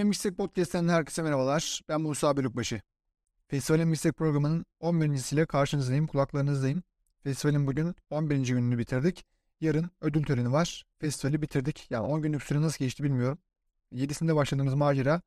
Filmle 0.00 0.08
Mistek 0.08 0.36
Podcast'ten 0.36 0.88
herkese 0.88 1.22
merhabalar. 1.22 1.80
Ben 1.88 2.00
Musa 2.00 2.36
Bölükbaşı. 2.36 2.80
Festivalin 3.48 3.88
Mistek 3.88 4.16
programının 4.16 4.64
11.siyle 4.80 5.46
karşınızdayım, 5.46 6.06
kulaklarınızdayım. 6.06 6.82
Festivalin 7.22 7.66
bugün 7.66 7.94
11. 8.10 8.36
gününü 8.36 8.78
bitirdik. 8.78 9.24
Yarın 9.60 9.90
ödül 10.00 10.24
töreni 10.24 10.52
var. 10.52 10.84
Festivali 10.98 11.42
bitirdik. 11.42 11.86
Yani 11.90 12.06
10 12.06 12.22
günlük 12.22 12.42
süre 12.42 12.60
nasıl 12.60 12.84
geçti 12.84 13.04
bilmiyorum. 13.04 13.38
7'sinde 13.92 14.36
başladığımız 14.36 14.74
macera 14.74 15.22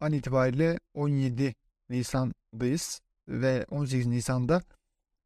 an 0.00 0.12
itibariyle 0.12 0.78
17 0.94 1.54
Nisan'dayız. 1.90 3.00
Ve 3.28 3.66
18 3.70 4.06
Nisan'da 4.06 4.62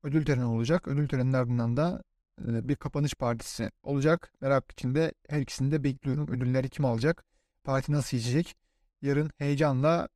ödül 0.02 0.24
töreni 0.24 0.44
olacak. 0.44 0.88
Ödül 0.88 1.08
töreninin 1.08 1.32
ardından 1.32 1.76
da 1.76 2.02
e, 2.48 2.68
bir 2.68 2.76
kapanış 2.76 3.14
partisi 3.14 3.70
olacak. 3.82 4.32
Merak 4.40 4.72
içinde 4.72 5.12
her 5.28 5.40
ikisini 5.40 5.70
de 5.70 5.84
bekliyorum. 5.84 6.28
Ödülleri 6.28 6.68
kim 6.68 6.84
alacak? 6.84 7.24
Parti 7.64 7.92
nasıl 7.92 8.16
geçecek? 8.16 8.61
Yarın 9.02 9.30
heyecanla 9.38 10.08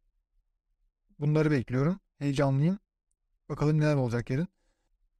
bunları 1.18 1.50
bekliyorum. 1.50 2.00
Heyecanlıyım. 2.18 2.78
Bakalım 3.48 3.80
neler 3.80 3.94
olacak 3.94 4.30
yarın. 4.30 4.48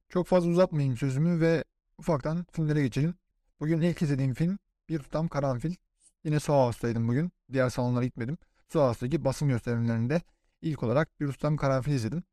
Çok 0.09 0.27
fazla 0.27 0.49
uzatmayayım 0.49 0.97
sözümü 0.97 1.41
ve 1.41 1.63
ufaktan 1.97 2.45
filmlere 2.51 2.81
geçelim. 2.81 3.15
Bugün 3.59 3.81
ilk 3.81 4.01
izlediğim 4.01 4.33
film 4.33 4.57
Bir 4.89 4.99
Tutam 4.99 5.27
Karanfil. 5.27 5.75
Yine 6.23 6.39
Soğağusta'ydım 6.39 7.07
bugün. 7.07 7.31
Diğer 7.53 7.69
salonlara 7.69 8.05
gitmedim. 8.05 8.37
Soğağusta'daki 8.67 9.25
basın 9.25 9.47
gösterimlerinde 9.47 10.21
ilk 10.61 10.83
olarak 10.83 11.19
Bir 11.19 11.27
Tutam 11.27 11.57
Karanfil 11.57 11.91
izledim. 11.91 12.23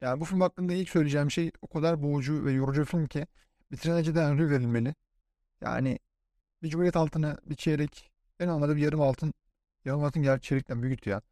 Yani 0.00 0.20
bu 0.20 0.24
film 0.24 0.40
hakkında 0.40 0.72
ilk 0.72 0.88
söyleyeceğim 0.88 1.30
şey 1.30 1.50
o 1.62 1.66
kadar 1.66 2.02
boğucu 2.02 2.44
ve 2.44 2.52
yorucu 2.52 2.84
film 2.84 3.06
ki 3.06 3.26
bitiremeceden 3.70 4.34
ödül 4.34 4.50
verilmeli. 4.50 4.94
Yani 5.60 5.98
bir 6.62 6.68
cumhuriyet 6.68 6.96
altını 6.96 7.38
bir 7.46 7.54
çeyrek 7.54 8.10
en 8.40 8.48
olmadı 8.48 8.76
bir 8.76 8.80
yarım 8.80 9.00
altın 9.00 9.34
gerçi 9.84 10.48
çeyrekten 10.48 10.82
büyüktü 10.82 11.10
ya. 11.10 11.22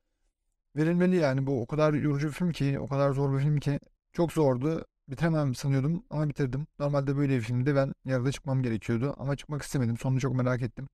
Verilmeli 0.76 1.16
yani 1.16 1.46
bu 1.46 1.62
o 1.62 1.66
kadar 1.66 1.94
yorucu 1.94 2.28
bir 2.28 2.32
film 2.32 2.52
ki 2.52 2.78
o 2.80 2.88
kadar 2.88 3.12
zor 3.12 3.34
bir 3.38 3.42
film 3.42 3.60
ki 3.60 3.80
çok 4.12 4.32
zordu. 4.32 4.84
Bitiremem 5.08 5.54
sanıyordum 5.54 6.04
ama 6.10 6.28
bitirdim. 6.28 6.66
Normalde 6.78 7.16
böyle 7.16 7.36
bir 7.36 7.40
filmde 7.40 7.74
ben 7.74 7.92
yarıda 8.04 8.32
çıkmam 8.32 8.62
gerekiyordu 8.62 9.14
ama 9.18 9.36
çıkmak 9.36 9.62
istemedim. 9.62 9.96
Sonunu 9.98 10.20
çok 10.20 10.34
merak 10.34 10.62
ettim. 10.62 10.88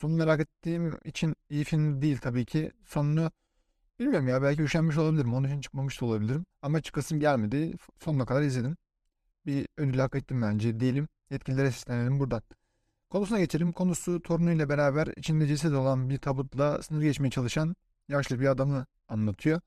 Sonunu 0.00 0.16
merak 0.16 0.40
ettiğim 0.40 0.98
için 1.04 1.36
iyi 1.50 1.64
film 1.64 2.02
değil 2.02 2.18
tabii 2.18 2.44
ki. 2.44 2.72
Sonunu 2.84 3.30
bilmiyorum 4.00 4.28
ya 4.28 4.42
belki 4.42 4.62
üşenmiş 4.62 4.98
olabilirim. 4.98 5.34
Onun 5.34 5.48
için 5.48 5.60
çıkmamış 5.60 6.00
da 6.00 6.06
olabilirim. 6.06 6.46
Ama 6.62 6.80
çıkasım 6.80 7.20
gelmedi. 7.20 7.74
Sonuna 7.98 8.26
kadar 8.26 8.42
izledim. 8.42 8.76
Bir 9.46 9.68
ödül 9.76 9.98
hak 9.98 10.14
ettim 10.14 10.42
bence 10.42 10.80
diyelim. 10.80 11.08
Yetkililere 11.30 11.70
seslenelim 11.70 12.20
buradan. 12.20 12.42
Konusuna 13.12 13.40
geçelim. 13.40 13.72
Konusu 13.72 14.22
torunuyla 14.22 14.68
beraber 14.68 15.06
içinde 15.16 15.46
ceset 15.46 15.72
olan 15.72 16.10
bir 16.10 16.18
tabutla 16.18 16.82
sınır 16.82 17.02
geçmeye 17.02 17.30
çalışan 17.30 17.76
yaşlı 18.08 18.40
bir 18.40 18.46
adamı 18.46 18.86
anlatıyor. 19.08 19.60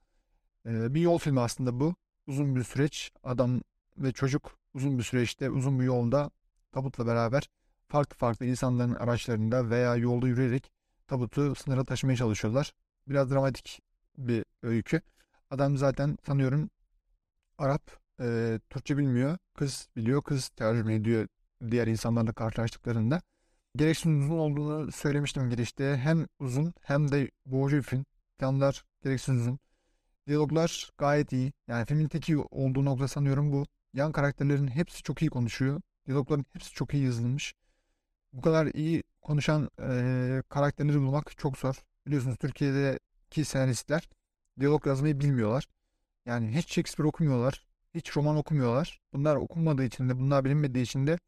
Ee, 0.65 0.93
bir 0.93 1.01
yol 1.01 1.17
filmi 1.17 1.39
aslında 1.39 1.79
bu. 1.79 1.95
Uzun 2.27 2.55
bir 2.55 2.63
süreç. 2.63 3.11
Adam 3.23 3.61
ve 3.97 4.11
çocuk 4.11 4.57
uzun 4.73 4.97
bir 4.97 5.03
süreçte, 5.03 5.49
uzun 5.49 5.79
bir 5.79 5.85
yolda 5.85 6.31
tabutla 6.71 7.07
beraber 7.07 7.49
farklı 7.87 8.17
farklı 8.17 8.45
insanların 8.45 8.93
araçlarında 8.93 9.69
veya 9.69 9.95
yolda 9.95 10.27
yürüyerek 10.27 10.71
tabutu 11.07 11.55
sınıra 11.55 11.83
taşımaya 11.83 12.15
çalışıyorlar. 12.15 12.73
Biraz 13.07 13.31
dramatik 13.31 13.81
bir 14.17 14.45
öykü. 14.63 15.01
Adam 15.49 15.77
zaten 15.77 16.17
sanıyorum 16.25 16.69
Arap, 17.57 17.81
e, 18.21 18.59
Türkçe 18.69 18.97
bilmiyor. 18.97 19.37
Kız 19.57 19.89
biliyor, 19.95 20.23
kız 20.23 20.49
tercüme 20.49 20.95
ediyor 20.95 21.27
diğer 21.71 21.87
insanlarla 21.87 22.33
karşılaştıklarında. 22.33 23.21
Gereksiz 23.75 24.11
uzun 24.11 24.37
olduğunu 24.37 24.91
söylemiştim 24.91 25.49
girişte. 25.49 25.97
Hem 25.97 26.27
uzun 26.39 26.73
hem 26.81 27.11
de 27.11 27.31
boğucu 27.45 27.77
bir 27.77 27.81
film. 27.81 28.05
Planlar 28.37 28.85
gereksiz 29.03 29.35
uzun. 29.35 29.59
Diyaloglar 30.27 30.89
gayet 30.97 31.33
iyi. 31.33 31.53
Yani 31.67 31.85
filmin 31.85 32.07
tek 32.07 32.29
iyi 32.29 32.37
olduğu 32.37 32.85
nokta 32.85 33.07
sanıyorum 33.07 33.51
bu. 33.51 33.65
Yan 33.93 34.11
karakterlerin 34.11 34.67
hepsi 34.67 35.03
çok 35.03 35.21
iyi 35.21 35.29
konuşuyor. 35.29 35.81
Diyalogların 36.07 36.45
hepsi 36.53 36.71
çok 36.73 36.93
iyi 36.93 37.03
yazılmış. 37.03 37.53
Bu 38.33 38.41
kadar 38.41 38.65
iyi 38.65 39.03
konuşan 39.21 39.69
e, 39.79 40.43
karakterleri 40.49 40.99
bulmak 40.99 41.37
çok 41.37 41.57
zor. 41.57 41.75
Biliyorsunuz 42.07 42.37
Türkiye'deki 42.37 43.45
senaristler 43.45 44.09
diyalog 44.59 44.87
yazmayı 44.87 45.19
bilmiyorlar. 45.19 45.67
Yani 46.25 46.57
hiç 46.57 46.73
Shakespeare 46.73 47.07
okumuyorlar. 47.07 47.65
Hiç 47.95 48.17
roman 48.17 48.35
okumuyorlar. 48.37 48.99
Bunlar 49.13 49.35
okunmadığı 49.35 49.83
için 49.83 50.09
de 50.09 50.19
bunlar 50.19 50.45
bilinmediği 50.45 50.83
için 50.83 51.07
de 51.07 51.19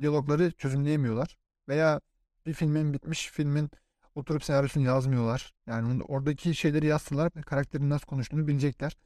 diyalogları 0.00 0.52
çözümleyemiyorlar. 0.52 1.36
Veya 1.70 2.00
bir 2.46 2.54
filmin 2.54 2.92
bitmiş 2.92 3.30
filmin 3.30 3.70
oturup 4.14 4.44
senaryosunu 4.44 4.84
yazmıyorlar. 4.84 5.52
Yani 5.66 6.02
oradaki 6.02 6.54
şeyleri 6.54 6.86
yazsalar 6.86 7.32
karakterin 7.32 7.90
nasıl 7.90 8.06
konuştuğunu 8.06 8.48
bilecekler. 8.48 8.96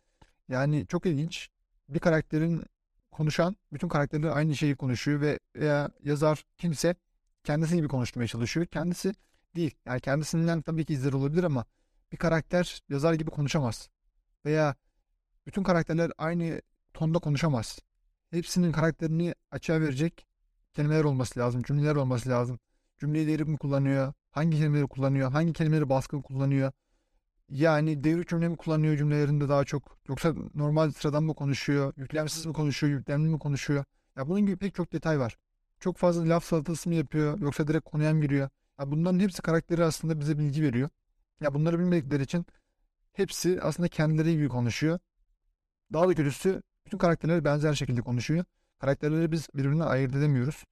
Yani 0.48 0.86
çok 0.86 1.06
ilginç. 1.06 1.48
Bir 1.88 1.98
karakterin 1.98 2.62
konuşan 3.10 3.56
bütün 3.72 3.88
karakterler 3.88 4.36
aynı 4.36 4.56
şeyi 4.56 4.76
konuşuyor 4.76 5.20
ve 5.20 5.38
veya 5.56 5.90
yazar 6.02 6.44
kimse 6.58 6.94
kendisi 7.44 7.76
gibi 7.76 7.88
konuşmaya 7.88 8.26
çalışıyor. 8.26 8.66
Kendisi 8.66 9.14
değil. 9.56 9.74
Yani 9.86 10.00
kendisinden 10.00 10.62
tabii 10.62 10.84
ki 10.84 10.92
izler 10.92 11.12
olabilir 11.12 11.44
ama 11.44 11.64
bir 12.12 12.16
karakter 12.16 12.82
yazar 12.88 13.14
gibi 13.14 13.30
konuşamaz. 13.30 13.88
Veya 14.44 14.74
bütün 15.46 15.62
karakterler 15.62 16.10
aynı 16.18 16.62
tonda 16.94 17.18
konuşamaz. 17.18 17.78
Hepsinin 18.30 18.72
karakterini 18.72 19.34
açığa 19.50 19.80
verecek 19.80 20.26
kelimeler 20.74 21.04
olması 21.04 21.40
lazım, 21.40 21.62
cümleler 21.62 21.96
olması 21.96 22.28
lazım. 22.28 22.58
Cümleyi 22.98 23.26
devrik 23.26 23.48
mi 23.48 23.58
kullanıyor? 23.58 24.12
Hangi 24.30 24.56
kelimeleri 24.56 24.86
kullanıyor? 24.86 25.32
Hangi 25.32 25.52
kelimeleri 25.52 25.88
baskın 25.88 26.22
kullanıyor? 26.22 26.72
Yani 27.48 28.04
devrik 28.04 28.28
cümle 28.28 28.48
mi 28.48 28.56
kullanıyor 28.56 28.96
cümlelerinde 28.96 29.48
daha 29.48 29.64
çok? 29.64 29.98
Yoksa 30.08 30.34
normal 30.54 30.90
sıradan 30.90 31.24
mı 31.24 31.34
konuşuyor? 31.34 31.92
Yüklemsiz 31.96 32.46
mi 32.46 32.52
konuşuyor? 32.52 32.92
Yüklemli 32.98 33.28
mi 33.28 33.38
konuşuyor? 33.38 33.84
Ya 34.16 34.28
bunun 34.28 34.40
gibi 34.46 34.56
pek 34.56 34.74
çok 34.74 34.92
detay 34.92 35.18
var. 35.18 35.36
Çok 35.80 35.96
fazla 35.96 36.28
laf 36.28 36.44
salatası 36.44 36.88
mı 36.88 36.94
yapıyor? 36.94 37.38
Yoksa 37.40 37.68
direkt 37.68 37.84
konuya 37.90 38.14
mı 38.14 38.20
giriyor? 38.20 38.48
Ya 38.80 38.90
bunların 38.90 39.20
hepsi 39.20 39.42
karakteri 39.42 39.84
aslında 39.84 40.20
bize 40.20 40.38
bilgi 40.38 40.62
veriyor. 40.62 40.88
Ya 41.40 41.54
bunları 41.54 41.78
bilmedikleri 41.78 42.22
için 42.22 42.46
hepsi 43.12 43.58
aslında 43.62 43.88
kendileri 43.88 44.32
gibi 44.32 44.48
konuşuyor. 44.48 44.98
Daha 45.92 46.08
da 46.08 46.14
kötüsü 46.14 46.62
bütün 46.86 46.98
karakterler 46.98 47.44
benzer 47.44 47.74
şekilde 47.74 48.00
konuşuyor. 48.00 48.44
Karakterleri 48.78 49.32
biz 49.32 49.48
birbirinden 49.54 49.86
ayırt 49.86 50.14
edemiyoruz. 50.14 50.64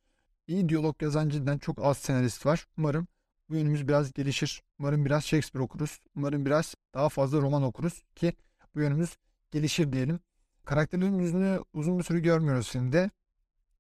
İyi 0.47 0.69
diyalog 0.69 1.03
yazan 1.03 1.29
cidden 1.29 1.59
çok 1.59 1.85
az 1.85 1.99
senarist 1.99 2.47
var. 2.47 2.67
Umarım 2.79 3.07
bu 3.49 3.57
yönümüz 3.57 3.89
biraz 3.89 4.13
gelişir. 4.13 4.63
Umarım 4.79 5.05
biraz 5.05 5.25
Shakespeare 5.25 5.65
okuruz. 5.65 6.01
Umarım 6.17 6.47
biraz 6.47 6.75
daha 6.95 7.09
fazla 7.09 7.41
roman 7.41 7.63
okuruz 7.63 8.03
ki 8.15 8.33
bu 8.75 8.81
yönümüz 8.81 9.17
gelişir 9.51 9.93
diyelim. 9.93 10.21
Karakterlerin 10.65 11.19
yüzünü 11.19 11.61
uzun 11.73 11.99
bir 11.99 12.05
süre 12.05 12.21
görmüyoruz 12.21 12.71
filmde. 12.71 13.11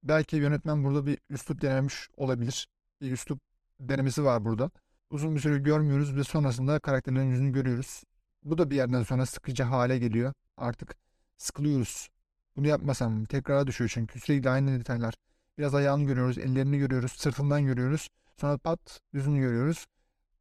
Belki 0.02 0.36
yönetmen 0.36 0.84
burada 0.84 1.06
bir 1.06 1.18
üslup 1.30 1.62
denemiş 1.62 2.08
olabilir. 2.16 2.68
Bir 3.00 3.12
üslup 3.12 3.40
denemesi 3.80 4.24
var 4.24 4.44
burada. 4.44 4.70
Uzun 5.10 5.34
bir 5.34 5.40
süre 5.40 5.58
görmüyoruz 5.58 6.16
ve 6.16 6.24
sonrasında 6.24 6.78
karakterlerin 6.78 7.30
yüzünü 7.30 7.52
görüyoruz. 7.52 8.02
Bu 8.42 8.58
da 8.58 8.70
bir 8.70 8.76
yerden 8.76 9.02
sonra 9.02 9.26
sıkıcı 9.26 9.62
hale 9.62 9.98
geliyor. 9.98 10.32
Artık 10.56 10.96
sıkılıyoruz. 11.38 12.08
Bunu 12.56 12.66
yapmasam 12.66 13.24
tekrara 13.24 13.66
düşüyor 13.66 13.90
çünkü 13.94 14.20
sürekli 14.20 14.50
aynı 14.50 14.78
detaylar. 14.78 15.14
Biraz 15.58 15.74
ayağını 15.74 16.04
görüyoruz, 16.04 16.38
ellerini 16.38 16.78
görüyoruz, 16.78 17.12
sırtından 17.12 17.66
görüyoruz. 17.66 18.08
Sonra 18.36 18.58
pat 18.58 19.00
yüzünü 19.12 19.40
görüyoruz. 19.40 19.86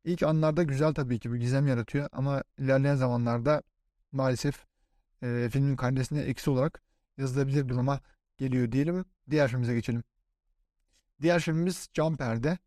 İlk 0.05 0.23
anlarda 0.23 0.63
güzel 0.63 0.93
tabii 0.93 1.19
ki 1.19 1.33
bir 1.33 1.39
gizem 1.39 1.67
yaratıyor 1.67 2.09
ama 2.11 2.43
ilerleyen 2.57 2.95
zamanlarda 2.95 3.61
maalesef 4.11 4.65
e, 5.23 5.49
filmin 5.51 5.75
kalitesine 5.75 6.19
eksi 6.21 6.49
olarak 6.49 6.81
yazılabilir 7.17 7.69
duruma 7.69 7.99
geliyor 8.37 8.71
diyelim. 8.71 9.05
Diğer 9.29 9.47
filmimize 9.47 9.73
geçelim. 9.73 10.03
Diğer 11.21 11.39
filmimiz 11.39 11.89
Cam 11.93 12.17
Perde. 12.17 12.57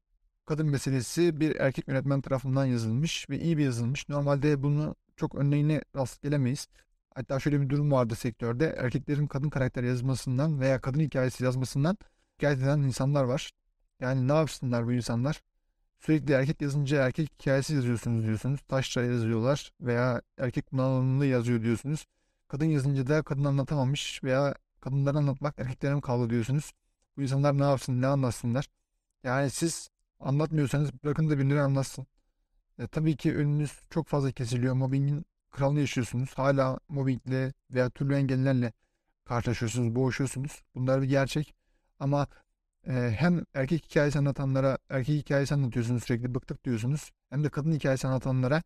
Kadın 0.46 0.66
meselesi 0.66 1.40
bir 1.40 1.56
erkek 1.56 1.88
yönetmen 1.88 2.20
tarafından 2.20 2.64
yazılmış 2.64 3.30
ve 3.30 3.40
iyi 3.40 3.58
bir 3.58 3.64
yazılmış. 3.64 4.08
Normalde 4.08 4.62
bunu 4.62 4.96
çok 5.16 5.34
önlerine 5.34 5.82
rast 5.96 6.22
gelemeyiz. 6.22 6.68
Hatta 7.14 7.40
şöyle 7.40 7.60
bir 7.60 7.68
durum 7.68 7.92
vardı 7.92 8.14
sektörde. 8.14 8.74
Erkeklerin 8.78 9.26
kadın 9.26 9.50
karakter 9.50 9.84
yazmasından 9.84 10.60
veya 10.60 10.80
kadın 10.80 11.00
hikayesi 11.00 11.44
yazmasından 11.44 11.96
şikayet 12.32 12.58
eden 12.58 12.78
insanlar 12.78 13.24
var. 13.24 13.50
Yani 14.00 14.28
ne 14.28 14.32
yapsınlar 14.32 14.86
bu 14.86 14.92
insanlar? 14.92 15.42
Sürekli 16.00 16.32
erkek 16.32 16.62
yazınca 16.62 17.06
erkek 17.06 17.30
hikayesi 17.40 17.74
yazıyorsunuz 17.74 18.24
diyorsunuz. 18.24 18.60
Taşra 18.68 19.02
yazıyorlar 19.02 19.72
veya 19.80 20.22
erkek 20.38 20.72
bunalımlı 20.72 21.26
yazıyor 21.26 21.62
diyorsunuz. 21.62 22.06
Kadın 22.48 22.64
yazınca 22.64 23.06
da 23.06 23.22
kadın 23.22 23.44
anlatamamış 23.44 24.24
veya 24.24 24.54
kadınları 24.80 25.18
anlatmak 25.18 25.58
erkeklere 25.58 25.94
mi 25.94 26.00
kaldı 26.00 26.30
diyorsunuz. 26.30 26.72
Bu 27.16 27.22
insanlar 27.22 27.58
ne 27.58 27.64
yapsın, 27.64 28.02
ne 28.02 28.06
anlatsınlar? 28.06 28.66
Yani 29.24 29.50
siz 29.50 29.90
anlatmıyorsanız 30.20 30.90
bırakın 31.04 31.30
da 31.30 31.38
birileri 31.38 31.60
anlatsın. 31.60 32.06
E, 32.78 32.86
tabii 32.86 33.16
ki 33.16 33.36
önünüz 33.36 33.72
çok 33.90 34.06
fazla 34.08 34.32
kesiliyor. 34.32 34.74
Mobbingin 34.74 35.26
kralını 35.54 35.80
yaşıyorsunuz. 35.80 36.30
Hala 36.34 36.78
mobbingle 36.88 37.52
veya 37.70 37.90
türlü 37.90 38.14
engellerle 38.14 38.72
karşılaşıyorsunuz, 39.24 39.94
boğuşuyorsunuz. 39.94 40.62
Bunlar 40.74 41.02
bir 41.02 41.08
gerçek. 41.08 41.54
Ama 42.00 42.26
e, 42.86 42.92
hem 43.18 43.44
erkek 43.54 43.84
hikayesi 43.84 44.18
anlatanlara 44.18 44.78
erkek 44.90 45.16
hikayesi 45.16 45.54
anlatıyorsunuz 45.54 46.04
sürekli 46.04 46.34
bıktık 46.34 46.64
diyorsunuz. 46.64 47.10
Hem 47.30 47.44
de 47.44 47.48
kadın 47.48 47.72
hikayesi 47.72 48.08
anlatanlara 48.08 48.62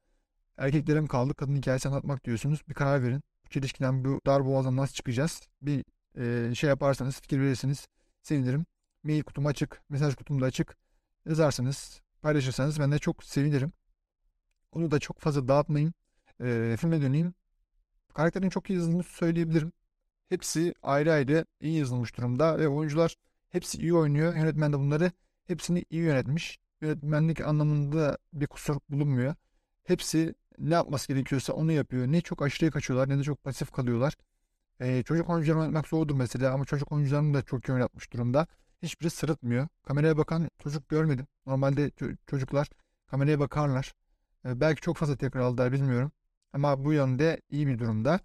Erkeklere 0.58 1.00
mi 1.00 1.08
kaldı 1.08 1.34
kadın 1.34 1.56
hikayesi 1.56 1.88
anlatmak 1.88 2.24
diyorsunuz. 2.24 2.62
Bir 2.68 2.74
karar 2.74 3.02
verin. 3.02 3.22
Bu 3.44 3.48
çelişkiden 3.48 4.04
bu 4.04 4.20
dar 4.26 4.46
boğazdan 4.46 4.76
nasıl 4.76 4.94
çıkacağız? 4.94 5.40
Bir 5.62 5.84
e, 6.16 6.54
şey 6.54 6.68
yaparsanız 6.68 7.20
fikir 7.20 7.40
verirseniz 7.40 7.88
sevinirim. 8.22 8.66
Mail 9.04 9.22
kutum 9.22 9.46
açık, 9.46 9.82
mesaj 9.88 10.14
kutum 10.14 10.40
da 10.40 10.46
açık. 10.46 10.76
Yazarsanız, 11.26 12.00
paylaşırsanız 12.22 12.80
ben 12.80 12.92
de 12.92 12.98
çok 12.98 13.24
sevinirim. 13.24 13.72
Onu 14.72 14.90
da 14.90 14.98
çok 14.98 15.20
fazla 15.20 15.48
dağıtmayın. 15.48 15.94
E, 16.40 16.76
filme 16.80 17.02
döneyim. 17.02 17.34
Karakterin 18.14 18.50
çok 18.50 18.70
iyi 18.70 18.74
yazıldığını 18.74 19.02
söyleyebilirim. 19.02 19.72
Hepsi 20.28 20.74
ayrı 20.82 21.12
ayrı 21.12 21.46
iyi 21.60 21.78
yazılmış 21.78 22.16
durumda 22.16 22.58
ve 22.58 22.68
oyuncular 22.68 23.16
hepsi 23.48 23.78
iyi 23.78 23.94
oynuyor. 23.94 24.36
Yönetmen 24.36 24.72
de 24.72 24.78
bunları 24.78 25.12
hepsini 25.46 25.84
iyi 25.90 26.02
yönetmiş. 26.02 26.58
Yönetmenlik 26.80 27.40
anlamında 27.40 28.18
bir 28.32 28.46
kusur 28.46 28.76
bulunmuyor. 28.88 29.34
Hepsi 29.84 30.34
ne 30.58 30.74
yapması 30.74 31.08
gerekiyorsa 31.08 31.52
onu 31.52 31.72
yapıyor. 31.72 32.06
Ne 32.06 32.20
çok 32.20 32.42
aşırıya 32.42 32.70
kaçıyorlar 32.70 33.08
ne 33.08 33.18
de 33.18 33.22
çok 33.22 33.44
pasif 33.44 33.72
kalıyorlar. 33.72 34.16
Ee, 34.80 35.02
çocuk 35.02 35.30
oyuncularını 35.30 35.62
oynatmak 35.62 35.88
zordur 35.88 36.14
mesela 36.14 36.54
ama 36.54 36.64
çocuk 36.64 36.92
oyuncularını 36.92 37.34
da 37.34 37.42
çok 37.42 37.68
iyi 37.68 37.72
oynatmış 37.72 38.12
durumda. 38.12 38.46
Hiçbiri 38.82 39.10
sırıtmıyor. 39.10 39.68
Kameraya 39.84 40.18
bakan 40.18 40.50
çocuk 40.62 40.88
görmedim. 40.88 41.26
Normalde 41.46 41.90
çocuklar 42.26 42.68
kameraya 43.06 43.40
bakarlar. 43.40 43.92
Ee, 44.44 44.60
belki 44.60 44.80
çok 44.80 44.96
fazla 44.96 45.16
tekrar 45.16 45.40
aldılar 45.40 45.72
bilmiyorum. 45.72 46.12
Ama 46.52 46.84
bu 46.84 46.92
yönde 46.92 47.40
iyi 47.50 47.66
bir 47.66 47.78
durumda. 47.78 48.20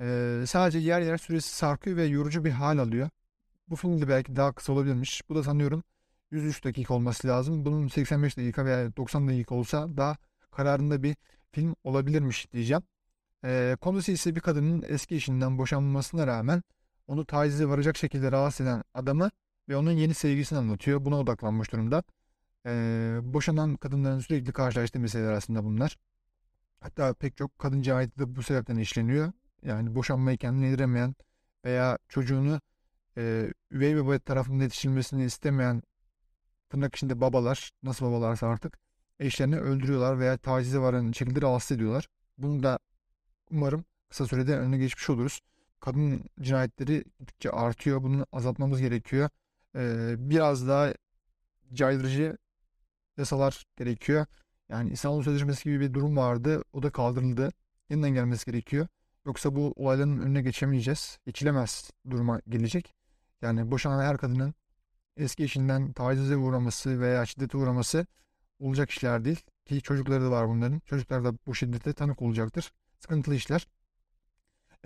Ee, 0.00 0.44
sadece 0.46 0.78
yer 0.78 1.00
yer 1.00 1.16
süresi 1.16 1.56
sarkıyor 1.56 1.96
ve 1.96 2.04
yorucu 2.04 2.44
bir 2.44 2.50
hal 2.50 2.78
alıyor. 2.78 3.08
Bu 3.68 3.76
film 3.76 4.00
de 4.02 4.08
belki 4.08 4.36
daha 4.36 4.52
kısa 4.52 4.72
olabilirmiş. 4.72 5.22
Bu 5.28 5.34
da 5.34 5.42
sanıyorum 5.42 5.82
103 6.30 6.64
dakika 6.64 6.94
olması 6.94 7.28
lazım. 7.28 7.64
Bunun 7.64 7.88
85 7.88 8.36
dakika 8.36 8.64
veya 8.64 8.96
90 8.96 9.28
dakika 9.28 9.54
olsa 9.54 9.96
daha 9.96 10.16
kararında 10.50 11.02
bir 11.02 11.16
film 11.52 11.74
olabilirmiş 11.84 12.52
diyeceğim. 12.52 12.82
Ee, 13.44 13.76
konusu 13.80 14.12
ise 14.12 14.36
bir 14.36 14.40
kadının 14.40 14.84
eski 14.88 15.14
eşinden 15.14 15.58
boşanmasına 15.58 16.26
rağmen 16.26 16.62
onu 17.08 17.26
tacize 17.26 17.68
varacak 17.68 17.96
şekilde 17.96 18.32
rahatsız 18.32 18.66
eden 18.66 18.82
adamı 18.94 19.30
ve 19.68 19.76
onun 19.76 19.92
yeni 19.92 20.14
sevgisini 20.14 20.58
anlatıyor. 20.58 21.04
Buna 21.04 21.18
odaklanmış 21.20 21.72
durumda. 21.72 22.02
Ee, 22.66 23.18
boşanan 23.22 23.76
kadınların 23.76 24.18
sürekli 24.20 24.52
karşılaştığı 24.52 25.00
meseleler 25.00 25.32
aslında 25.32 25.64
bunlar. 25.64 25.96
Hatta 26.80 27.14
pek 27.14 27.36
çok 27.36 27.58
kadın 27.58 27.82
cinayeti 27.82 28.18
de 28.18 28.36
bu 28.36 28.42
sebepten 28.42 28.76
işleniyor. 28.76 29.32
Yani 29.62 29.94
boşanmayı 29.94 30.38
kendine 30.38 30.66
yediremeyen 30.66 31.14
veya 31.64 31.98
çocuğunu 32.08 32.60
e, 33.16 33.52
üvey 33.70 33.96
baba 33.96 34.18
tarafından 34.18 34.62
yetiştirilmesini 34.62 35.24
istemeyen 35.24 35.82
tırnak 36.68 36.96
içinde 36.96 37.20
babalar, 37.20 37.70
nasıl 37.82 38.06
babalarsa 38.06 38.48
artık 38.48 38.78
eşlerini 39.20 39.58
öldürüyorlar 39.58 40.18
veya 40.18 40.36
tacize 40.38 40.78
varan 40.78 41.12
şekilde 41.12 41.42
rahatsız 41.42 41.76
ediyorlar. 41.76 42.08
Bunu 42.38 42.62
da 42.62 42.78
umarım 43.50 43.84
kısa 44.08 44.26
sürede 44.26 44.58
önüne 44.58 44.78
geçmiş 44.78 45.10
oluruz. 45.10 45.40
Kadın 45.80 46.24
cinayetleri 46.40 47.04
gittikçe 47.18 47.50
artıyor. 47.50 48.02
Bunu 48.02 48.26
azaltmamız 48.32 48.80
gerekiyor. 48.80 49.28
Ee, 49.76 50.14
biraz 50.18 50.68
daha 50.68 50.94
caydırıcı 51.72 52.36
yasalar 53.16 53.64
gerekiyor. 53.76 54.26
Yani 54.70 54.90
İstanbul 54.90 55.22
Sözleşmesi 55.22 55.64
gibi 55.64 55.80
bir 55.80 55.94
durum 55.94 56.16
vardı. 56.16 56.64
O 56.72 56.82
da 56.82 56.90
kaldırıldı. 56.90 57.52
Yeniden 57.90 58.14
gelmesi 58.14 58.46
gerekiyor. 58.50 58.86
Yoksa 59.26 59.56
bu 59.56 59.72
olayların 59.76 60.20
önüne 60.20 60.42
geçemeyeceğiz. 60.42 61.18
Geçilemez 61.26 61.90
duruma 62.10 62.40
gelecek. 62.48 62.94
Yani 63.42 63.70
boşanan 63.70 64.04
her 64.04 64.18
kadının 64.18 64.54
eski 65.16 65.44
eşinden 65.44 65.92
tacize 65.92 66.36
uğraması 66.36 67.00
veya 67.00 67.26
şiddete 67.26 67.58
uğraması 67.58 68.06
olacak 68.60 68.90
işler 68.90 69.24
değil. 69.24 69.40
Ki 69.66 69.82
çocukları 69.82 70.22
da 70.22 70.30
var 70.30 70.48
bunların. 70.48 70.80
Çocuklar 70.80 71.24
da 71.24 71.32
bu 71.46 71.54
şiddete 71.54 71.92
tanık 71.92 72.22
olacaktır. 72.22 72.72
Sıkıntılı 72.98 73.34
işler. 73.34 73.66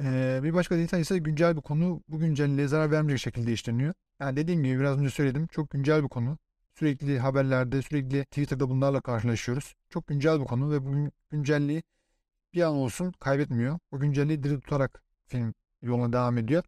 Ee, 0.00 0.40
bir 0.42 0.54
başka 0.54 0.76
detay 0.76 1.00
ise 1.00 1.18
güncel 1.18 1.56
bir 1.56 1.62
konu. 1.62 2.02
Bu 2.08 2.18
güncelliğe 2.18 2.68
zarar 2.68 2.90
vermeyecek 2.90 3.24
şekilde 3.24 3.52
işleniyor. 3.52 3.94
Yani 4.20 4.36
dediğim 4.36 4.64
gibi 4.64 4.78
biraz 4.80 4.98
önce 4.98 5.10
söyledim. 5.10 5.46
Çok 5.46 5.70
güncel 5.70 6.02
bir 6.02 6.08
konu. 6.08 6.38
Sürekli 6.74 7.18
haberlerde, 7.18 7.82
sürekli 7.82 8.24
Twitter'da 8.24 8.70
bunlarla 8.70 9.00
karşılaşıyoruz. 9.00 9.74
Çok 9.90 10.06
güncel 10.06 10.40
bir 10.40 10.44
konu 10.44 10.70
ve 10.70 10.86
bu 10.86 11.10
güncelliği 11.30 11.82
bir 12.54 12.62
an 12.62 12.74
olsun 12.74 13.12
kaybetmiyor. 13.20 13.78
O 13.92 13.98
güncelliği 13.98 14.42
diri 14.42 14.60
tutarak 14.60 15.02
film 15.26 15.54
yoluna 15.82 16.12
devam 16.12 16.38
ediyor. 16.38 16.64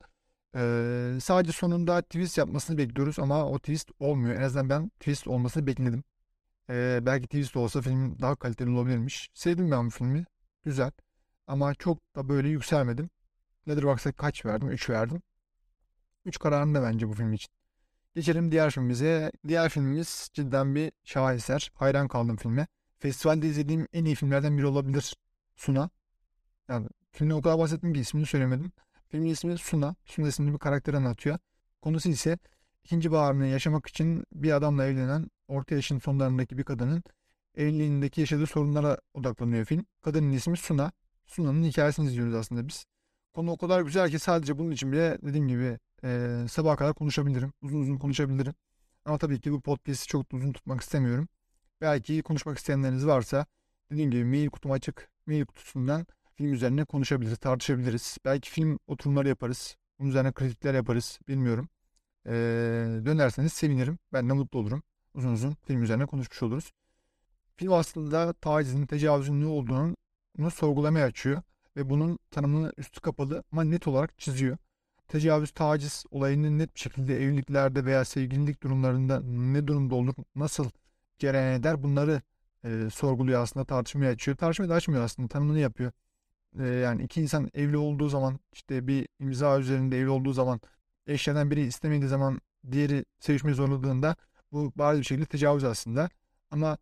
Ee, 0.57 1.19
sadece 1.21 1.53
sonunda 1.53 2.03
twist 2.03 2.39
yapmasını 2.39 2.79
bekliyoruz 2.79 3.19
ama 3.19 3.47
o 3.47 3.59
twist 3.59 3.91
olmuyor. 4.01 4.37
En 4.37 4.43
azından 4.43 4.71
ben 4.71 4.89
twist 4.89 5.29
olmasını 5.29 5.67
bekledim. 5.67 6.05
Ee, 6.71 7.01
belki 7.03 7.27
twist 7.27 7.57
olsa 7.57 7.81
film 7.83 8.19
daha 8.21 8.37
kaliteli 8.37 8.71
olabilirmiş. 8.71 9.31
Sevdim 9.35 9.71
ben 9.71 9.87
bu 9.87 9.91
filmi. 9.91 10.25
Güzel. 10.65 10.91
Ama 11.47 11.75
çok 11.75 12.17
da 12.17 12.29
böyle 12.29 12.49
yükselmedim. 12.49 13.11
Letterboxd'a 13.69 14.13
kaç 14.13 14.47
verdim? 14.47 14.71
3 14.71 14.91
verdim. 14.91 15.23
3 16.25 16.39
kararım 16.39 16.75
da 16.75 16.83
bence 16.83 17.09
bu 17.09 17.13
film 17.13 17.33
için. 17.33 17.51
Geçelim 18.17 18.53
diğer 18.53 18.71
filmimize. 18.71 19.33
Diğer 19.49 19.69
filmimiz 19.69 20.31
cidden 20.33 20.75
bir 20.75 20.93
şaheser. 21.05 21.71
Hayran 21.75 22.09
kaldım 22.09 22.37
filme. 22.37 22.67
Festivalde 22.99 23.49
izlediğim 23.49 23.89
en 23.93 24.05
iyi 24.05 24.15
filmlerden 24.15 24.59
biri 24.59 24.67
olabilir. 24.67 25.17
Suna. 25.57 25.91
Yani 26.69 26.89
filmde 27.13 27.35
o 27.35 27.43
kadar 27.43 27.59
bahsettim 27.59 27.93
ki 27.93 28.01
ismini 28.01 28.27
söylemedim. 28.27 28.73
Filmin 29.09 29.29
ismi 29.29 29.59
Suna. 29.59 29.97
Suna 30.05 30.29
isimli 30.29 30.53
bir 30.53 30.59
karakter 30.59 30.95
anlatıyor. 30.95 31.39
Konusu 31.83 32.09
ise 32.09 32.39
ikinci 32.85 33.13
baharını 33.13 33.47
yaşamak 33.47 33.87
için 33.87 34.25
bir 34.33 34.53
adamla 34.53 34.87
evlenen 34.87 35.31
orta 35.49 35.75
yaşın 35.75 35.99
sonlarındaki 35.99 36.59
bir 36.59 36.65
kadının 36.65 37.03
evliliğindeki 37.55 38.21
yaşadığı 38.21 38.47
sorunlara 38.47 38.99
odaklanıyor 39.15 39.65
film. 39.65 39.87
Kadının 40.03 40.33
ismi 40.33 40.57
Suna. 40.57 40.93
Suna'nın 41.27 41.65
hikayesini 41.65 42.07
izliyoruz 42.07 42.35
aslında 42.35 42.69
biz. 42.69 42.87
Konu 43.37 43.51
o 43.51 43.57
kadar 43.57 43.81
güzel 43.81 44.11
ki 44.11 44.19
sadece 44.19 44.59
bunun 44.59 44.71
için 44.71 44.93
bile 44.93 45.19
dediğim 45.23 45.49
gibi 45.49 45.79
e, 46.05 46.41
sabaha 46.51 46.77
kadar 46.77 46.95
konuşabilirim. 46.95 47.53
Uzun 47.63 47.81
uzun 47.81 47.97
konuşabilirim. 47.97 48.55
Ama 49.05 49.19
tabii 49.19 49.41
ki 49.41 49.53
bu 49.53 49.61
podcast'i 49.61 50.09
çok 50.09 50.35
uzun 50.35 50.53
tutmak 50.53 50.81
istemiyorum. 50.81 51.29
Belki 51.81 52.23
konuşmak 52.23 52.59
isteyenleriniz 52.59 53.07
varsa 53.07 53.47
dediğim 53.91 54.11
gibi 54.11 54.25
mail 54.25 54.49
kutum 54.51 54.73
açık. 54.73 55.11
Mail 55.27 55.45
kutusundan 55.45 56.07
film 56.35 56.53
üzerine 56.53 56.85
konuşabiliriz, 56.85 57.39
tartışabiliriz. 57.39 58.19
Belki 58.25 58.51
film 58.51 58.79
oturumları 58.87 59.29
yaparız. 59.29 59.77
Bunun 59.99 60.09
üzerine 60.09 60.33
kritikler 60.33 60.75
yaparız. 60.75 61.19
Bilmiyorum. 61.29 61.69
Ee, 62.27 62.33
dönerseniz 63.05 63.53
sevinirim. 63.53 63.99
Ben 64.13 64.29
de 64.29 64.33
mutlu 64.33 64.59
olurum. 64.59 64.83
Uzun 65.15 65.33
uzun 65.33 65.57
film 65.67 65.83
üzerine 65.83 66.07
konuşmuş 66.07 66.43
oluruz. 66.43 66.73
Film 67.57 67.73
aslında 67.73 68.33
tacizin, 68.33 68.87
tecavüzün 68.87 69.41
ne 69.41 69.47
olduğunu 69.47 70.51
sorgulamaya 70.51 71.07
açıyor. 71.07 71.43
Ve 71.77 71.91
bunun 71.91 72.19
tanımını 72.31 72.73
üstü 72.77 73.01
kapalı 73.01 73.45
ama 73.53 73.65
net 73.65 73.89
olarak 73.89 74.19
çiziyor. 74.19 74.57
Tecavüz, 75.09 75.51
taciz 75.51 76.05
olayının 76.11 76.59
net 76.59 76.75
bir 76.75 76.81
şekilde 76.81 77.23
evliliklerde 77.25 77.85
veya 77.85 78.05
sevgililik 78.05 78.63
durumlarında 78.63 79.21
ne 79.21 79.67
durumda 79.67 79.95
olur, 79.95 80.15
nasıl 80.35 80.71
cereyan 81.19 81.61
eder 81.61 81.83
bunları 81.83 82.23
e, 82.65 82.89
sorguluyor 82.93 83.43
aslında 83.43 83.67
tartışmaya 83.67 84.11
açıyor. 84.11 84.37
Tartışmayı 84.37 84.71
da 84.71 84.75
açmıyor 84.75 85.05
aslında 85.05 85.29
tanımını 85.29 85.59
yapıyor 85.59 85.93
e, 86.59 86.67
yani 86.67 87.03
iki 87.03 87.23
insan 87.23 87.51
evli 87.55 87.77
olduğu 87.77 88.09
zaman 88.09 88.39
işte 88.53 88.87
bir 88.87 89.09
imza 89.21 89.59
üzerinde 89.59 89.99
evli 89.99 90.09
olduğu 90.09 90.33
zaman 90.33 90.61
eşlerden 91.07 91.51
biri 91.51 91.61
istemediği 91.61 92.09
zaman 92.09 92.41
diğeri 92.73 93.05
sevişmeyi 93.19 93.55
zorladığında 93.55 94.17
bu 94.53 94.73
bariz 94.77 95.01
bir 95.01 95.05
şekilde 95.05 95.27
tecavüz 95.27 95.65
aslında. 95.65 96.09
Ama 96.51 96.79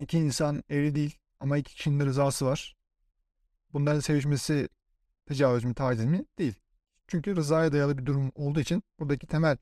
iki 0.00 0.18
insan 0.18 0.62
evli 0.68 0.94
değil 0.94 1.18
ama 1.40 1.58
iki 1.58 1.74
kişinin 1.74 2.00
de 2.00 2.04
rızası 2.04 2.46
var. 2.46 2.73
Bunların 3.74 4.00
sevişmesi 4.00 4.68
tecavüz 5.26 5.64
mü 5.64 5.74
taciz 5.74 6.04
mi? 6.04 6.24
Değil. 6.38 6.54
Çünkü 7.06 7.36
rızaya 7.36 7.72
dayalı 7.72 7.98
bir 7.98 8.06
durum 8.06 8.32
olduğu 8.34 8.60
için 8.60 8.82
buradaki 8.98 9.26
temel 9.26 9.56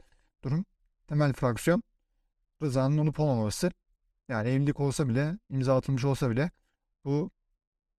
durum, 0.45 0.65
temel 1.07 1.33
fraksiyon 1.33 1.83
rızanın 2.63 2.99
olup 2.99 3.21
olmaması. 3.21 3.71
Yani 4.29 4.49
evlilik 4.49 4.81
olsa 4.81 5.09
bile, 5.09 5.39
imza 5.51 5.77
atılmış 5.77 6.05
olsa 6.05 6.31
bile 6.31 6.51
bu 7.05 7.31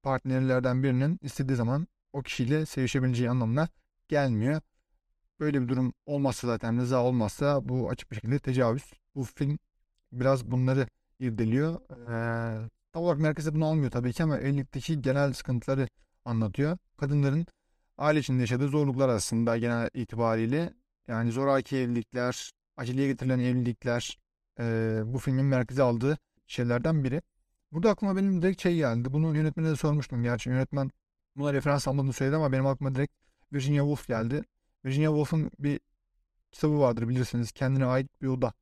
partnerlerden 0.04 0.84
birinin 0.84 1.20
istediği 1.22 1.56
zaman 1.56 1.88
o 2.14 2.22
kişiyle 2.22 2.66
sevişebileceği 2.66 3.30
anlamına 3.30 3.68
gelmiyor. 4.08 4.62
Böyle 5.40 5.62
bir 5.62 5.68
durum 5.68 5.94
olmazsa 6.06 6.48
zaten 6.48 6.82
rıza 6.82 7.04
olmazsa 7.04 7.70
bu 7.70 7.90
açık 7.90 8.12
bir 8.12 8.16
şekilde 8.16 8.40
tecavüz. 8.40 8.94
Bu 9.16 9.24
film 9.24 9.60
biraz 10.12 10.52
bunları 10.52 10.88
irdeliyor. 11.20 11.82
Ee, 12.10 12.70
tam 12.94 13.04
olarak 13.04 13.20
merkeze 13.20 13.56
bunu 13.56 13.66
almıyor 13.66 13.92
tabii 13.92 14.14
ki 14.14 14.24
ama 14.24 14.38
evlilikteki 14.38 15.02
genel 15.02 15.34
sıkıntıları 15.34 15.88
anlatıyor. 16.26 16.78
Kadınların 16.98 17.46
aile 17.98 18.20
içinde 18.20 18.42
yaşadığı 18.42 18.68
zorluklar 18.68 19.10
aslında 19.10 19.58
genel 19.58 19.90
itibariyle. 19.94 20.74
Yani 21.08 21.32
zoraki 21.32 21.78
evlilikler, 21.78 22.52
aceleye 22.78 23.08
getirilen 23.08 23.40
evlilikler 23.40 24.20
e, 24.60 24.64
bu 25.06 25.18
filmin 25.20 25.46
merkeze 25.46 25.84
aldığı 25.84 26.18
şeylerden 26.48 27.04
biri. 27.04 27.22
Burada 27.72 27.90
aklıma 27.90 28.16
benim 28.16 28.42
direkt 28.42 28.62
şey 28.62 28.76
geldi. 28.76 29.14
Bunu 29.14 29.36
yönetmene 29.36 29.70
de 29.70 29.76
sormuştum 29.76 30.24
gerçi. 30.24 30.50
Yönetmen 30.50 30.92
buna 31.36 31.54
referans 31.54 31.88
almadığını 31.88 32.14
söyledi 32.14 32.36
ama 32.36 32.52
benim 32.52 32.68
aklıma 32.68 32.96
direkt 32.96 33.14
Virginia 33.54 33.84
Woolf 33.84 34.08
geldi. 34.08 34.44
Virginia 34.86 35.08
Woolf'un 35.10 35.52
bir 35.60 35.80
kitabı 36.52 36.80
vardır 36.80 37.10
bilirsiniz. 37.10 37.52
Kendine 37.52 37.86
ait 37.86 38.22
bir 38.22 38.28
oda. 38.28 38.54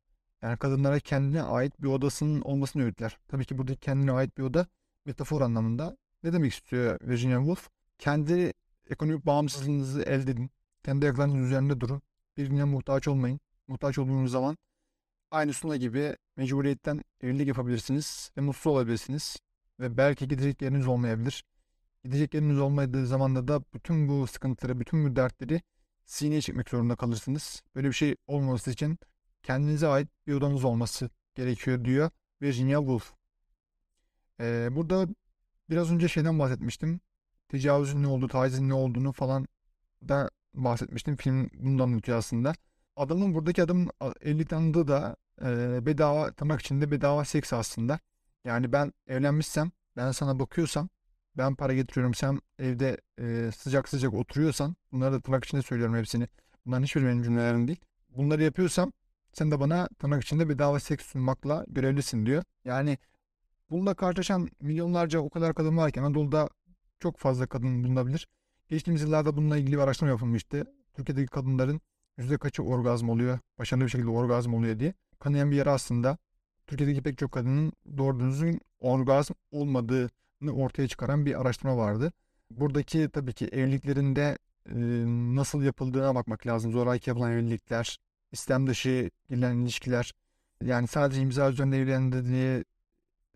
Yani 0.42 0.56
kadınlara 0.56 1.00
kendine 1.00 1.42
ait 1.42 1.82
bir 1.82 1.88
odasının 1.88 2.40
olmasını 2.40 2.84
öğütler. 2.84 3.18
Tabii 3.28 3.44
ki 3.44 3.58
burada 3.58 3.74
kendine 3.74 4.12
ait 4.12 4.38
bir 4.38 4.42
oda 4.42 4.66
metafor 5.04 5.40
anlamında. 5.40 5.96
Ne 6.22 6.32
demek 6.32 6.52
istiyor 6.52 6.98
Virginia 7.02 7.38
Woolf? 7.38 7.68
Kendi 7.98 8.52
ekonomik 8.90 9.26
bağımsızlığınızı 9.26 10.02
elde 10.02 10.30
edin. 10.30 10.50
Kendi 10.84 11.06
ayaklarınızın 11.06 11.44
üzerinde 11.44 11.80
durun. 11.80 12.02
Birine 12.36 12.64
muhtaç 12.64 13.08
olmayın. 13.08 13.40
Muhtaç 13.68 13.98
olduğunuz 13.98 14.30
zaman 14.30 14.56
aynı 15.30 15.52
Suna 15.52 15.76
gibi 15.76 16.16
mecburiyetten 16.36 17.00
evlilik 17.20 17.48
yapabilirsiniz 17.48 18.30
ve 18.36 18.40
mutlu 18.40 18.70
olabilirsiniz. 18.70 19.36
Ve 19.80 19.96
belki 19.96 20.28
gidecek 20.28 20.62
yeriniz 20.62 20.86
olmayabilir. 20.86 21.44
Gidecek 22.04 22.34
yeriniz 22.34 22.58
olmadığı 22.58 23.06
zamanda 23.06 23.48
da 23.48 23.62
bütün 23.74 24.08
bu 24.08 24.26
sıkıntıları, 24.26 24.80
bütün 24.80 25.04
bu 25.04 25.16
dertleri 25.16 25.62
sineye 26.04 26.40
çekmek 26.40 26.68
zorunda 26.68 26.96
kalırsınız. 26.96 27.62
Böyle 27.74 27.88
bir 27.88 27.92
şey 27.92 28.16
olmaması 28.26 28.70
için 28.70 28.98
kendinize 29.42 29.86
ait 29.88 30.08
bir 30.26 30.34
odanız 30.34 30.64
olması 30.64 31.10
gerekiyor 31.34 31.84
diyor 31.84 32.10
Virginia 32.42 32.78
Woolf. 32.78 33.12
Ee, 34.40 34.68
burada 34.70 35.08
biraz 35.70 35.92
önce 35.92 36.08
şeyden 36.08 36.38
bahsetmiştim. 36.38 37.00
Tecavüzün 37.48 38.02
ne 38.02 38.06
olduğu, 38.06 38.28
tacizin 38.28 38.68
ne 38.68 38.74
olduğunu 38.74 39.12
falan 39.12 39.46
da 40.08 40.30
bahsetmiştim. 40.54 41.16
Film 41.16 41.50
bundan 41.54 41.84
anlatıyor 41.84 42.18
aslında. 42.18 42.54
Adamın 42.96 43.34
buradaki 43.34 43.62
adamın 43.62 43.90
evlilik 44.20 44.48
tanıdığı 44.48 44.88
da 44.88 45.16
e, 45.42 45.86
bedava 45.86 46.32
tırnak 46.32 46.60
içinde 46.60 46.90
bedava 46.90 47.24
seks 47.24 47.52
aslında. 47.52 47.98
Yani 48.44 48.72
ben 48.72 48.92
evlenmişsem, 49.06 49.70
ben 49.96 50.12
sana 50.12 50.38
bakıyorsam, 50.38 50.88
ben 51.36 51.54
para 51.54 51.74
getiriyorum, 51.74 52.14
sen 52.14 52.40
evde 52.58 53.00
e, 53.18 53.50
sıcak 53.56 53.88
sıcak 53.88 54.14
oturuyorsan, 54.14 54.76
bunları 54.92 55.12
da 55.12 55.20
tırnak 55.20 55.44
içinde 55.44 55.62
söylüyorum 55.62 55.96
hepsini. 55.96 56.28
Bunların 56.66 56.82
hiçbiri 56.82 57.04
benim 57.04 57.22
cümlelerim 57.22 57.68
değil. 57.68 57.80
Bunları 58.08 58.42
yapıyorsam 58.42 58.92
sen 59.32 59.50
de 59.50 59.60
bana 59.60 59.88
tırnak 59.98 60.22
içinde 60.22 60.48
bedava 60.48 60.80
seks 60.80 61.06
sunmakla 61.06 61.64
görevlisin 61.68 62.26
diyor. 62.26 62.42
Yani 62.64 62.98
bununla 63.70 63.94
karşılaşan 63.94 64.48
milyonlarca 64.60 65.18
o 65.18 65.30
kadar 65.30 65.54
kadın 65.54 65.76
varken 65.76 66.02
Anadolu'da 66.02 66.48
çok 67.00 67.18
fazla 67.18 67.46
kadın 67.46 67.84
bulunabilir. 67.84 68.28
Geçtiğimiz 68.68 69.02
yıllarda 69.02 69.36
bununla 69.36 69.56
ilgili 69.56 69.76
bir 69.76 69.82
araştırma 69.82 70.10
yapılmıştı. 70.10 70.66
Türkiye'deki 70.94 71.26
kadınların 71.26 71.80
yüzde 72.18 72.38
kaçı 72.38 72.62
orgazm 72.62 73.08
oluyor, 73.08 73.38
başarılı 73.58 73.84
bir 73.84 73.90
şekilde 73.90 74.10
orgazm 74.10 74.54
oluyor 74.54 74.78
diye. 74.78 74.94
Kanayan 75.18 75.50
bir 75.50 75.56
yer 75.56 75.66
aslında 75.66 76.18
Türkiye'deki 76.66 77.02
pek 77.02 77.18
çok 77.18 77.32
kadının 77.32 77.72
doğru 77.98 78.20
düzgün 78.20 78.60
orgazm 78.80 79.32
olmadığını 79.50 80.52
ortaya 80.52 80.88
çıkaran 80.88 81.26
bir 81.26 81.40
araştırma 81.40 81.76
vardı. 81.76 82.12
Buradaki 82.50 83.08
tabii 83.12 83.32
ki 83.32 83.46
evliliklerinde 83.46 84.38
e, 84.66 84.74
nasıl 85.36 85.62
yapıldığına 85.62 86.14
bakmak 86.14 86.46
lazım. 86.46 86.72
Zoraki 86.72 87.10
yapılan 87.10 87.32
evlilikler, 87.32 87.98
istem 88.32 88.66
dışı 88.66 89.10
girilen 89.28 89.56
ilişkiler, 89.56 90.14
yani 90.62 90.86
sadece 90.86 91.20
imza 91.20 91.50
üzerinde 91.50 91.78
evlendi 91.78 92.24
diye 92.24 92.64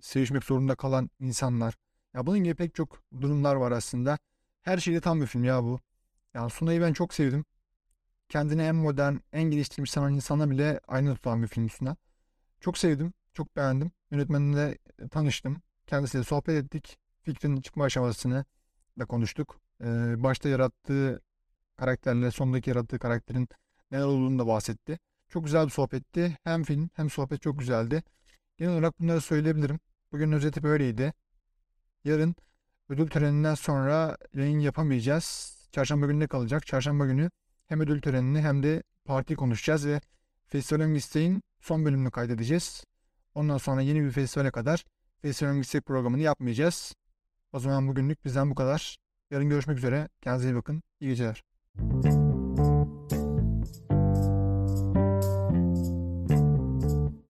sevişmek 0.01 0.45
zorunda 0.45 0.75
kalan 0.75 1.11
insanlar. 1.21 1.75
Ya 2.15 2.27
bunun 2.27 2.39
gibi 2.39 2.55
pek 2.55 2.75
çok 2.75 3.03
durumlar 3.21 3.55
var 3.55 3.73
aslında. 3.73 4.19
Her 4.63 4.79
şeyde 4.79 5.01
tam 5.01 5.21
bir 5.21 5.27
film 5.27 5.45
ya 5.45 5.63
bu. 5.63 5.81
Yani 6.35 6.51
Sunay'ı 6.51 6.81
ben 6.81 6.93
çok 6.93 7.15
sevdim. 7.15 7.45
Kendini 8.29 8.63
en 8.63 8.77
modern, 8.77 9.17
en 9.33 9.43
geliştirmiş 9.43 9.91
sanan 9.91 10.15
insana 10.15 10.51
bile 10.51 10.81
aynı 10.89 11.15
tutan 11.15 11.43
bir 11.43 11.49
film 11.49 11.71
Suna. 11.71 11.97
Çok 12.61 12.79
sevdim, 12.79 13.13
çok 13.33 13.57
beğendim. 13.57 13.91
Yönetmenle 14.11 14.79
tanıştım. 15.11 15.63
Kendisiyle 15.87 16.25
sohbet 16.25 16.65
ettik. 16.65 16.99
Fikrin 17.23 17.61
çıkma 17.61 17.85
aşamasını 17.85 18.45
da 18.99 19.05
konuştuk. 19.05 19.61
Ee, 19.81 20.15
başta 20.23 20.49
yarattığı 20.49 21.23
karakterle 21.77 22.31
sondaki 22.31 22.71
yarattığı 22.71 22.99
karakterin 22.99 23.49
neler 23.91 24.05
olduğunu 24.05 24.39
da 24.39 24.47
bahsetti. 24.47 24.99
Çok 25.29 25.45
güzel 25.45 25.67
bir 25.67 25.71
sohbetti. 25.71 26.39
Hem 26.45 26.65
film 26.65 26.91
hem 26.95 27.11
sohbet 27.11 27.43
çok 27.43 27.59
güzeldi. 27.59 28.03
Genel 28.57 28.73
olarak 28.73 29.01
bunları 29.01 29.21
söyleyebilirim. 29.21 29.81
Bugün 30.13 30.33
özeti 30.33 30.63
böyleydi. 30.63 31.13
Yarın 32.05 32.35
ödül 32.89 33.09
töreninden 33.09 33.55
sonra 33.55 34.17
yayın 34.35 34.59
yapamayacağız. 34.59 35.57
Çarşamba 35.73 36.07
gününe 36.07 36.27
kalacak. 36.27 36.67
Çarşamba 36.67 37.07
günü 37.07 37.31
hem 37.67 37.81
ödül 37.81 38.01
törenini 38.01 38.41
hem 38.41 38.63
de 38.63 38.83
parti 39.05 39.35
konuşacağız 39.35 39.87
ve 39.87 40.01
Festivalin 40.47 40.95
Listeğin 40.95 41.43
son 41.61 41.85
bölümünü 41.85 42.11
kaydedeceğiz. 42.11 42.85
Ondan 43.35 43.59
sonra 43.59 43.81
yeni 43.81 44.05
bir 44.05 44.11
festivale 44.11 44.51
kadar 44.51 44.85
Festivalin 45.23 45.61
Listek 45.61 45.87
programını 45.87 46.23
yapmayacağız. 46.23 46.95
O 47.53 47.59
zaman 47.59 47.89
bugünlük 47.89 48.25
bizden 48.25 48.51
bu 48.51 48.55
kadar. 48.55 48.99
Yarın 49.31 49.49
görüşmek 49.49 49.79
üzere. 49.79 50.09
Kendinize 50.23 50.49
iyi 50.49 50.55
bakın. 50.55 50.83
İyi 51.01 51.09
geceler. 51.09 51.43